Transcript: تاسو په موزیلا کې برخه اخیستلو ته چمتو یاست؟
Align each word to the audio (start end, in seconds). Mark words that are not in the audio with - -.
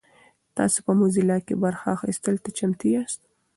تاسو 0.57 0.79
په 0.85 0.91
موزیلا 0.99 1.37
کې 1.45 1.61
برخه 1.63 1.87
اخیستلو 1.97 2.43
ته 2.45 2.49
چمتو 2.57 2.85
یاست؟ 2.95 3.21